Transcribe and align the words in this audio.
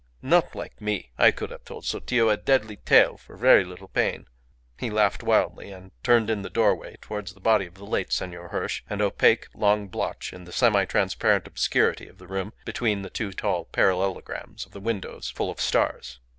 Not 0.23 0.55
like 0.55 0.81
me. 0.81 1.11
I 1.19 1.29
could 1.29 1.51
have 1.51 1.63
told 1.63 1.85
Sotillo 1.85 2.29
a 2.29 2.35
deadly 2.35 2.77
tale 2.77 3.17
for 3.17 3.37
very 3.37 3.63
little 3.63 3.87
pain." 3.87 4.25
He 4.79 4.89
laughed 4.89 5.21
wildly 5.21 5.69
and 5.71 5.91
turned 6.01 6.27
in 6.31 6.41
the 6.41 6.49
doorway 6.49 6.97
towards 7.01 7.35
the 7.35 7.39
body 7.39 7.67
of 7.67 7.75
the 7.75 7.85
late 7.85 8.11
Senor 8.11 8.47
Hirsch, 8.47 8.81
an 8.89 8.99
opaque 8.99 9.47
long 9.53 9.89
blotch 9.89 10.33
in 10.33 10.45
the 10.45 10.51
semi 10.51 10.85
transparent 10.85 11.45
obscurity 11.45 12.07
of 12.07 12.17
the 12.17 12.25
room 12.25 12.53
between 12.65 13.03
the 13.03 13.11
two 13.11 13.31
tall 13.31 13.65
parallelograms 13.65 14.65
of 14.65 14.71
the 14.71 14.79
windows 14.79 15.29
full 15.29 15.51
of 15.51 15.61
stars. 15.61 16.19